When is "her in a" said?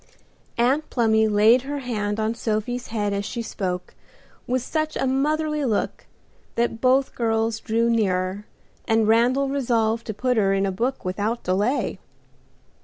10.37-10.71